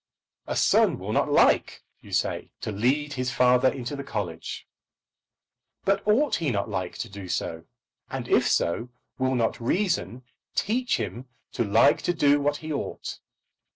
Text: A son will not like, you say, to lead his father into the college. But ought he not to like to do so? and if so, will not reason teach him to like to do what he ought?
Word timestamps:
A 0.47 0.55
son 0.55 0.97
will 0.97 1.13
not 1.13 1.31
like, 1.31 1.83
you 1.99 2.11
say, 2.11 2.49
to 2.61 2.71
lead 2.71 3.13
his 3.13 3.29
father 3.29 3.71
into 3.71 3.95
the 3.95 4.03
college. 4.03 4.67
But 5.85 6.01
ought 6.07 6.37
he 6.37 6.49
not 6.49 6.63
to 6.63 6.71
like 6.71 6.97
to 6.97 7.07
do 7.07 7.29
so? 7.29 7.65
and 8.09 8.27
if 8.27 8.47
so, 8.49 8.89
will 9.19 9.35
not 9.35 9.61
reason 9.61 10.23
teach 10.55 10.97
him 10.97 11.27
to 11.51 11.63
like 11.63 12.01
to 12.01 12.15
do 12.15 12.41
what 12.41 12.57
he 12.57 12.73
ought? 12.73 13.19